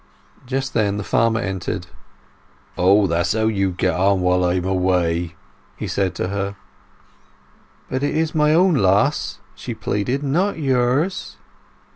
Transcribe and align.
Just 0.47 0.73
then 0.73 0.97
the 0.97 1.03
farmer 1.03 1.39
entered. 1.39 1.85
"Oh, 2.75 3.05
that's 3.05 3.33
how 3.33 3.45
you 3.45 3.69
get 3.69 3.93
on 3.93 4.23
when 4.23 4.41
I 4.43 4.55
am 4.55 4.65
away," 4.65 5.35
he 5.77 5.87
said 5.87 6.15
to 6.15 6.29
her. 6.29 6.55
"But 7.87 8.01
it 8.01 8.15
is 8.15 8.33
my 8.33 8.51
own 8.51 8.73
loss," 8.73 9.37
she 9.53 9.75
pleaded. 9.75 10.23
"Not 10.23 10.57
yours." 10.57 11.37